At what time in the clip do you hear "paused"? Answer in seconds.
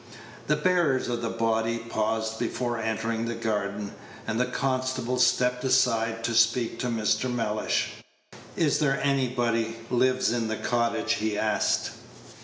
1.77-2.39